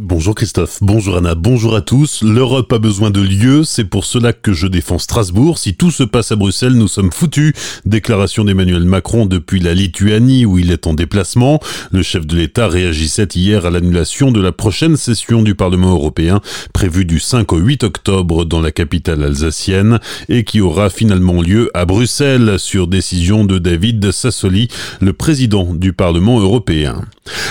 Bonjour 0.00 0.36
Christophe, 0.36 0.78
bonjour 0.80 1.16
Anna, 1.16 1.34
bonjour 1.34 1.74
à 1.74 1.80
tous. 1.80 2.22
L'Europe 2.22 2.72
a 2.72 2.78
besoin 2.78 3.10
de 3.10 3.20
lieux, 3.20 3.64
c'est 3.64 3.84
pour 3.84 4.04
cela 4.04 4.32
que 4.32 4.52
je 4.52 4.68
défends 4.68 5.00
Strasbourg. 5.00 5.58
Si 5.58 5.74
tout 5.74 5.90
se 5.90 6.04
passe 6.04 6.30
à 6.30 6.36
Bruxelles, 6.36 6.74
nous 6.74 6.86
sommes 6.86 7.10
foutus. 7.10 7.52
Déclaration 7.84 8.44
d'Emmanuel 8.44 8.84
Macron 8.84 9.26
depuis 9.26 9.58
la 9.58 9.74
Lituanie 9.74 10.46
où 10.46 10.56
il 10.56 10.70
est 10.70 10.86
en 10.86 10.94
déplacement. 10.94 11.58
Le 11.90 12.04
chef 12.04 12.28
de 12.28 12.36
l'État 12.36 12.68
réagissait 12.68 13.26
hier 13.34 13.66
à 13.66 13.70
l'annulation 13.70 14.30
de 14.30 14.40
la 14.40 14.52
prochaine 14.52 14.96
session 14.96 15.42
du 15.42 15.56
Parlement 15.56 15.90
européen 15.90 16.40
prévue 16.72 17.04
du 17.04 17.18
5 17.18 17.52
au 17.52 17.58
8 17.58 17.82
octobre 17.82 18.44
dans 18.44 18.60
la 18.60 18.70
capitale 18.70 19.24
alsacienne 19.24 19.98
et 20.28 20.44
qui 20.44 20.60
aura 20.60 20.90
finalement 20.90 21.42
lieu 21.42 21.72
à 21.74 21.86
Bruxelles 21.86 22.60
sur 22.60 22.86
décision 22.86 23.44
de 23.44 23.58
David 23.58 24.12
Sassoli, 24.12 24.68
le 25.00 25.12
président 25.12 25.74
du 25.74 25.92
Parlement 25.92 26.38
européen. 26.38 27.02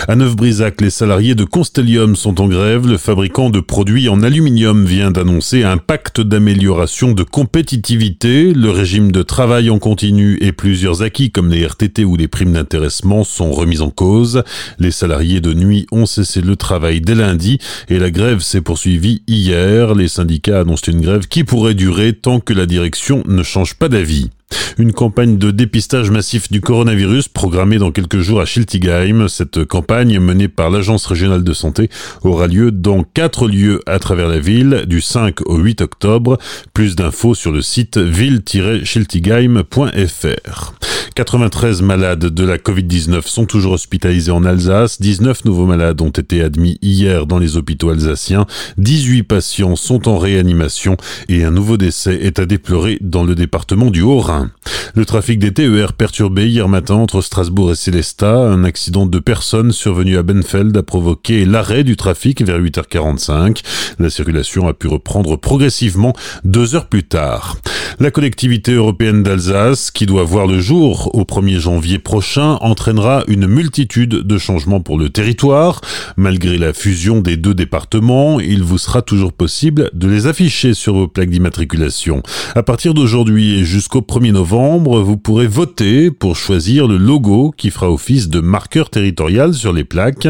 À 0.07 0.15
Neuf-Brisac, 0.15 0.79
les 0.79 0.89
salariés 0.89 1.35
de 1.35 1.43
Constellium 1.43 2.15
sont 2.15 2.36
en 2.39 2.47
grève. 2.47 2.87
Le 2.87 2.97
fabricant 2.97 3.49
de 3.49 3.59
produits 3.59 4.09
en 4.09 4.21
aluminium 4.21 4.85
vient 4.85 5.11
d'annoncer 5.11 5.63
un 5.63 5.77
pacte 5.77 6.21
d'amélioration 6.21 7.11
de 7.11 7.23
compétitivité. 7.23 8.53
Le 8.53 8.69
régime 8.69 9.11
de 9.11 9.23
travail 9.23 9.69
en 9.69 9.79
continu 9.79 10.37
et 10.41 10.51
plusieurs 10.51 11.01
acquis 11.01 11.31
comme 11.31 11.49
les 11.49 11.65
RTT 11.65 12.05
ou 12.05 12.15
les 12.15 12.27
primes 12.27 12.53
d'intéressement 12.53 13.23
sont 13.23 13.51
remis 13.51 13.81
en 13.81 13.89
cause. 13.89 14.43
Les 14.79 14.91
salariés 14.91 15.41
de 15.41 15.53
nuit 15.53 15.87
ont 15.91 16.05
cessé 16.05 16.41
le 16.41 16.55
travail 16.55 17.01
dès 17.01 17.15
lundi 17.15 17.59
et 17.89 17.99
la 17.99 18.11
grève 18.11 18.39
s'est 18.39 18.61
poursuivie 18.61 19.23
hier. 19.27 19.95
Les 19.95 20.07
syndicats 20.07 20.61
annoncent 20.61 20.91
une 20.91 21.01
grève 21.01 21.27
qui 21.27 21.43
pourrait 21.43 21.73
durer 21.73 22.13
tant 22.13 22.39
que 22.39 22.53
la 22.53 22.65
direction 22.65 23.23
ne 23.27 23.43
change 23.43 23.75
pas 23.75 23.89
d'avis. 23.89 24.29
Une 24.77 24.93
campagne 24.93 25.39
de 25.39 25.49
dépistage 25.49 26.11
massif 26.11 26.51
du 26.51 26.61
coronavirus 26.61 27.29
programmée 27.29 27.79
dans 27.79 27.91
quelques 27.91 28.19
jours 28.19 28.41
à 28.41 28.45
Schiltigheim. 28.45 29.27
Cette 29.27 29.65
campagne, 29.65 30.19
menée 30.19 30.47
par 30.47 30.69
l'Agence 30.69 31.07
régionale 31.07 31.43
de 31.43 31.53
santé, 31.53 31.89
aura 32.21 32.45
lieu 32.45 32.71
dans 32.71 33.01
quatre 33.01 33.47
lieux 33.47 33.81
à 33.87 33.97
travers 33.97 34.27
la 34.27 34.37
ville 34.39 34.83
du 34.87 35.01
5 35.01 35.41
au 35.47 35.57
8 35.57 35.81
octobre. 35.81 36.37
Plus 36.73 36.95
d'infos 36.95 37.33
sur 37.33 37.51
le 37.51 37.63
site 37.63 37.97
ville-schiltigheim.fr. 37.97 40.76
93 41.17 41.81
malades 41.81 42.25
de 42.25 42.43
la 42.43 42.59
Covid-19 42.59 43.25
sont 43.25 43.47
toujours 43.47 43.71
hospitalisés 43.71 44.29
en 44.29 44.45
Alsace. 44.45 45.01
19 45.01 45.45
nouveaux 45.45 45.65
malades 45.65 45.99
ont 45.99 46.11
été 46.11 46.43
admis 46.43 46.77
hier 46.83 47.25
dans 47.25 47.39
les 47.39 47.57
hôpitaux 47.57 47.89
alsaciens. 47.89 48.45
18 48.77 49.23
patients 49.23 49.75
sont 49.75 50.07
en 50.07 50.19
réanimation 50.19 50.95
et 51.27 51.43
un 51.43 51.49
nouveau 51.49 51.77
décès 51.77 52.19
est 52.21 52.37
à 52.37 52.45
déplorer 52.45 52.99
dans 53.01 53.23
le 53.23 53.33
département 53.33 53.89
du 53.89 54.03
Haut-Rhin. 54.03 54.51
Le 54.93 55.05
trafic 55.05 55.39
des 55.39 55.51
TER 55.51 55.93
perturbé 55.93 56.47
hier 56.47 56.69
matin 56.69 56.93
entre 56.93 57.21
Strasbourg 57.21 57.71
et 57.71 57.75
Célestat. 57.75 58.37
Un 58.37 58.63
accident 58.63 59.07
de 59.07 59.17
personnes 59.17 59.71
survenu 59.71 60.17
à 60.17 60.23
Benfeld 60.23 60.77
a 60.77 60.83
provoqué 60.83 61.45
l'arrêt 61.45 61.83
du 61.83 61.95
trafic 61.95 62.43
vers 62.43 62.59
8h45. 62.59 63.63
La 63.97 64.11
circulation 64.11 64.67
a 64.67 64.75
pu 64.75 64.87
reprendre 64.87 65.35
progressivement 65.35 66.13
deux 66.43 66.75
heures 66.75 66.89
plus 66.89 67.05
tard. 67.05 67.57
La 67.99 68.11
collectivité 68.11 68.73
européenne 68.73 69.23
d'Alsace, 69.23 69.89
qui 69.89 70.05
doit 70.05 70.23
voir 70.23 70.45
le 70.45 70.59
jour 70.59 71.06
au 71.13 71.23
1er 71.23 71.59
janvier 71.59 71.99
prochain, 71.99 72.57
entraînera 72.61 73.23
une 73.27 73.47
multitude 73.47 74.09
de 74.09 74.37
changements 74.37 74.81
pour 74.81 74.97
le 74.97 75.09
territoire. 75.09 75.81
Malgré 76.15 76.57
la 76.57 76.73
fusion 76.73 77.21
des 77.21 77.37
deux 77.37 77.53
départements, 77.53 78.39
il 78.39 78.63
vous 78.63 78.77
sera 78.77 79.01
toujours 79.01 79.33
possible 79.33 79.89
de 79.93 80.07
les 80.07 80.27
afficher 80.27 80.73
sur 80.73 80.93
vos 80.93 81.07
plaques 81.07 81.29
d'immatriculation. 81.29 82.23
À 82.55 82.63
partir 82.63 82.93
d'aujourd'hui 82.93 83.59
et 83.59 83.65
jusqu'au 83.65 84.01
1er 84.01 84.31
novembre, 84.31 85.01
vous 85.01 85.17
pourrez 85.17 85.47
voter 85.47 86.11
pour 86.11 86.35
choisir 86.35 86.87
le 86.87 86.97
logo 86.97 87.53
qui 87.55 87.69
fera 87.69 87.91
office 87.91 88.29
de 88.29 88.39
marqueur 88.39 88.89
territorial 88.89 89.53
sur 89.53 89.73
les 89.73 89.83
plaques. 89.83 90.27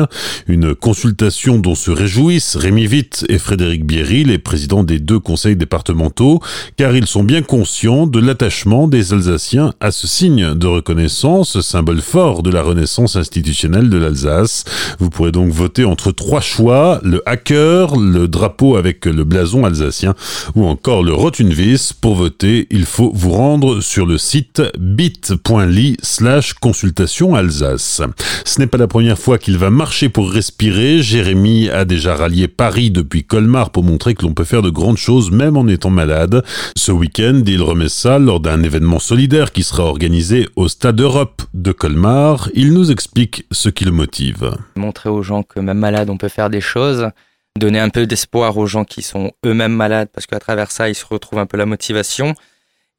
Une 0.47 0.75
consultation 0.75 1.57
dont 1.59 1.75
se 1.75 1.91
réjouissent 1.91 2.55
Rémi 2.55 2.87
Witt 2.87 3.25
et 3.29 3.37
Frédéric 3.37 3.85
Bierry, 3.85 4.23
les 4.23 4.37
présidents 4.37 4.83
des 4.83 4.99
deux 4.99 5.19
conseils 5.19 5.55
départementaux, 5.55 6.39
car 6.75 6.95
ils 6.95 7.07
sont 7.07 7.23
bien 7.23 7.41
conscient 7.41 8.07
de 8.07 8.19
l'attachement 8.19 8.87
des 8.87 9.13
Alsaciens 9.13 9.73
à 9.79 9.91
ce 9.91 10.07
signe 10.07 10.53
de 10.53 10.66
reconnaissance, 10.67 11.61
symbole 11.61 12.01
fort 12.01 12.43
de 12.43 12.51
la 12.51 12.61
renaissance 12.61 13.15
institutionnelle 13.15 13.89
de 13.89 13.97
l'Alsace. 13.97 14.65
Vous 14.99 15.09
pourrez 15.09 15.31
donc 15.31 15.51
voter 15.51 15.85
entre 15.85 16.11
trois 16.11 16.41
choix, 16.41 16.99
le 17.03 17.21
hacker, 17.25 17.95
le 17.97 18.27
drapeau 18.27 18.75
avec 18.75 19.05
le 19.05 19.23
blason 19.23 19.65
alsacien 19.65 20.15
ou 20.55 20.65
encore 20.65 21.03
le 21.03 21.13
Rotunvis. 21.13 21.91
Pour 21.99 22.15
voter, 22.15 22.67
il 22.71 22.85
faut 22.85 23.11
vous 23.13 23.31
rendre 23.31 23.81
sur 23.81 24.05
le 24.05 24.17
site 24.17 24.61
bit.ly 24.79 25.97
slash 26.01 26.53
consultation 26.53 27.35
Alsace. 27.35 28.01
Ce 28.45 28.59
n'est 28.59 28.67
pas 28.67 28.77
la 28.77 28.87
première 28.87 29.17
fois 29.17 29.37
qu'il 29.37 29.57
va 29.57 29.69
marcher 29.69 30.09
pour 30.09 30.31
respirer. 30.31 31.01
Jérémy 31.01 31.69
a 31.69 31.85
déjà 31.85 32.15
rallié 32.15 32.47
Paris 32.47 32.91
depuis 32.91 33.23
Colmar 33.23 33.69
pour 33.69 33.83
montrer 33.83 34.15
que 34.15 34.25
l'on 34.25 34.33
peut 34.33 34.43
faire 34.43 34.61
de 34.61 34.69
grandes 34.69 34.97
choses 34.97 35.31
même 35.31 35.57
en 35.57 35.67
étant 35.67 35.89
malade. 35.89 36.43
Ce 36.75 36.91
week-end, 36.91 37.41
il 37.45 37.61
remet 37.61 37.89
ça 37.89 38.19
lors 38.19 38.39
d'un 38.39 38.63
événement 38.63 38.99
solidaire 38.99 39.51
qui 39.51 39.63
sera 39.63 39.83
organisé 39.83 40.46
au 40.55 40.67
Stade 40.67 40.99
Europe 41.01 41.41
de 41.53 41.71
Colmar. 41.71 42.49
Il 42.53 42.73
nous 42.73 42.91
explique 42.91 43.45
ce 43.51 43.69
qui 43.69 43.85
le 43.85 43.91
motive. 43.91 44.55
Montrer 44.75 45.09
aux 45.09 45.23
gens 45.23 45.43
que 45.43 45.59
même 45.59 45.77
malade, 45.77 46.09
on 46.09 46.17
peut 46.17 46.29
faire 46.29 46.49
des 46.49 46.61
choses. 46.61 47.09
Donner 47.57 47.79
un 47.79 47.89
peu 47.89 48.05
d'espoir 48.05 48.57
aux 48.57 48.67
gens 48.67 48.85
qui 48.85 49.01
sont 49.01 49.31
eux-mêmes 49.45 49.73
malades, 49.73 50.09
parce 50.13 50.25
qu'à 50.25 50.39
travers 50.39 50.71
ça, 50.71 50.89
ils 50.89 50.95
se 50.95 51.05
retrouvent 51.05 51.39
un 51.39 51.45
peu 51.45 51.57
la 51.57 51.65
motivation. 51.65 52.35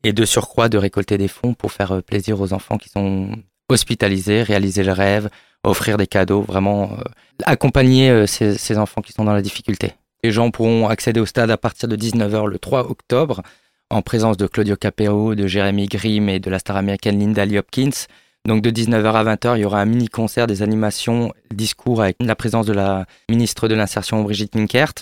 Et 0.04 0.12
de 0.12 0.24
surcroît, 0.24 0.68
de 0.68 0.78
récolter 0.78 1.18
des 1.18 1.28
fonds 1.28 1.54
pour 1.54 1.72
faire 1.72 2.02
plaisir 2.02 2.40
aux 2.40 2.52
enfants 2.52 2.78
qui 2.78 2.88
sont 2.88 3.30
hospitalisés, 3.68 4.42
réaliser 4.42 4.82
leurs 4.82 4.96
rêves, 4.96 5.28
offrir 5.64 5.96
des 5.96 6.06
cadeaux, 6.06 6.42
vraiment 6.42 6.92
euh, 6.92 7.02
accompagner 7.44 8.10
euh, 8.10 8.26
ces, 8.26 8.56
ces 8.56 8.78
enfants 8.78 9.02
qui 9.02 9.12
sont 9.12 9.24
dans 9.24 9.32
la 9.32 9.42
difficulté. 9.42 9.92
Les 10.24 10.30
gens 10.30 10.50
pourront 10.50 10.88
accéder 10.88 11.20
au 11.20 11.26
stade 11.26 11.50
à 11.50 11.56
partir 11.56 11.88
de 11.88 11.96
19h 11.96 12.46
le 12.46 12.58
3 12.58 12.90
octobre 12.90 13.42
en 13.90 14.02
présence 14.02 14.36
de 14.36 14.46
Claudio 14.46 14.76
Capero, 14.76 15.34
de 15.34 15.46
Jérémy 15.46 15.86
Grimm 15.86 16.28
et 16.28 16.40
de 16.40 16.50
la 16.50 16.58
star 16.58 16.76
américaine 16.76 17.18
Linda 17.18 17.44
Lee 17.44 17.58
Hopkins. 17.58 18.06
Donc 18.46 18.62
de 18.62 18.70
19h 18.70 19.12
à 19.12 19.24
20h, 19.24 19.56
il 19.56 19.62
y 19.62 19.64
aura 19.64 19.80
un 19.80 19.84
mini-concert 19.84 20.46
des 20.46 20.62
animations, 20.62 21.32
discours 21.52 22.02
avec 22.02 22.16
la 22.20 22.36
présence 22.36 22.66
de 22.66 22.72
la 22.72 23.06
ministre 23.28 23.68
de 23.68 23.74
l'Insertion 23.74 24.22
Brigitte 24.22 24.54
Minkert. 24.54 24.94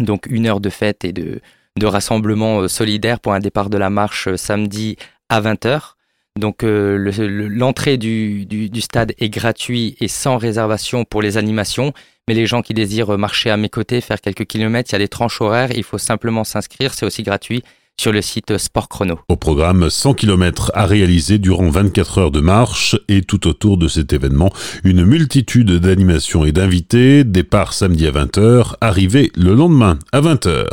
Donc 0.00 0.26
une 0.26 0.46
heure 0.46 0.60
de 0.60 0.70
fête 0.70 1.04
et 1.04 1.12
de, 1.12 1.40
de 1.78 1.86
rassemblement 1.86 2.60
euh, 2.60 2.68
solidaire 2.68 3.20
pour 3.20 3.32
un 3.34 3.40
départ 3.40 3.68
de 3.68 3.78
la 3.78 3.90
marche 3.90 4.28
euh, 4.28 4.36
samedi 4.36 4.96
à 5.28 5.40
20h. 5.40 5.94
Donc 6.38 6.64
euh, 6.64 7.12
l'entrée 7.48 7.98
du, 7.98 8.46
du, 8.46 8.80
stade 8.80 9.12
est 9.18 9.28
gratuite 9.28 10.00
et 10.00 10.08
sans 10.08 10.38
réservation 10.38 11.04
pour 11.04 11.22
les 11.22 11.36
animations, 11.36 11.92
mais 12.28 12.34
les 12.34 12.46
gens 12.46 12.62
qui 12.62 12.72
désirent 12.72 13.18
marcher 13.18 13.50
à 13.50 13.56
mes 13.56 13.68
côtés, 13.68 14.00
faire 14.00 14.20
quelques 14.20 14.46
kilomètres, 14.46 14.90
il 14.90 14.92
y 14.92 14.96
a 14.96 15.00
des 15.00 15.08
tranches 15.08 15.40
horaires, 15.40 15.70
il 15.72 15.82
faut 15.82 15.98
simplement 15.98 16.44
s'inscrire, 16.44 16.94
c'est 16.94 17.04
aussi 17.04 17.24
gratuit 17.24 17.62
sur 18.00 18.12
le 18.12 18.22
site 18.22 18.56
Sport 18.56 18.88
Chrono. 18.88 19.18
Au 19.28 19.36
programme, 19.36 19.90
100 19.90 20.14
km 20.14 20.72
à 20.74 20.86
réaliser 20.86 21.36
durant 21.36 21.68
24 21.68 22.18
heures 22.18 22.30
de 22.30 22.40
marche 22.40 22.96
et 23.08 23.20
tout 23.20 23.46
autour 23.46 23.76
de 23.76 23.88
cet 23.88 24.14
événement, 24.14 24.50
une 24.84 25.04
multitude 25.04 25.70
d'animations 25.72 26.46
et 26.46 26.52
d'invités, 26.52 27.24
départ 27.24 27.74
samedi 27.74 28.06
à 28.06 28.12
20h, 28.12 28.72
arrivée 28.80 29.30
le 29.36 29.52
lendemain 29.52 29.98
à 30.12 30.22
20h. 30.22 30.64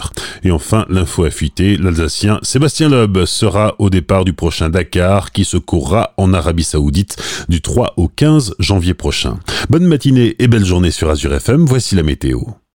Et 0.44 0.52
enfin, 0.52 0.86
l'info 0.88 1.26
affûtée, 1.26 1.76
l'Alsacien 1.76 2.40
Sébastien 2.44 2.88
Loeb 2.88 3.26
sera 3.26 3.76
au 3.78 3.90
départ 3.90 4.24
du 4.24 4.32
prochain 4.32 4.70
Dakar 4.70 5.34
qui 5.34 5.44
se 5.44 5.58
courra 5.58 6.14
en 6.16 6.34
Arabie 6.34 6.64
Saoudite 6.64 7.18
du 7.50 7.62
3 7.62 7.96
au 7.98 8.08
15 8.08 8.56
janvier 8.60 8.94
prochain. 8.94 9.38
Bonne 9.70 9.86
matinée 9.86 10.38
et 10.40 10.48
belle 10.48 10.64
journée 10.64 10.92
sur 10.92 11.10
Azure 11.10 11.34
FM, 11.34 11.66
voici 11.66 11.96
la 11.96 12.04
météo. 12.04 12.40